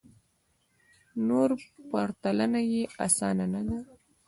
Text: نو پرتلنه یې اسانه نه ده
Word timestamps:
نو 1.27 1.39
پرتلنه 1.89 2.61
یې 2.71 2.83
اسانه 3.05 3.45
نه 3.53 3.61
ده 3.67 3.77